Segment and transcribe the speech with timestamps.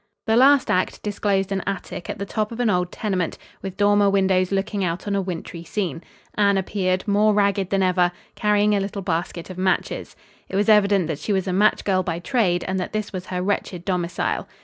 [0.25, 4.09] The last act disclosed an attic at the top of an old tenement, with dormer
[4.09, 6.01] windows looking out on a wintry scene.
[6.33, 10.15] Anne appeared, more ragged than ever, carrying a little basket of matches.
[10.49, 13.27] It was evident that she was a match girl by trade, and that this was
[13.27, 14.47] her wretched domicile.